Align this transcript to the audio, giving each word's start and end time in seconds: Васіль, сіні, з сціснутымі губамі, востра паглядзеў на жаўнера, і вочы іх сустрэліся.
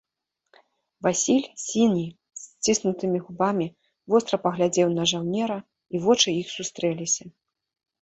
Васіль, 1.07 1.43
сіні, 1.65 2.07
з 2.41 2.47
сціснутымі 2.47 3.23
губамі, 3.27 3.67
востра 4.15 4.43
паглядзеў 4.49 4.89
на 4.97 5.03
жаўнера, 5.15 5.57
і 5.97 6.05
вочы 6.11 6.29
іх 6.43 6.47
сустрэліся. 6.59 7.23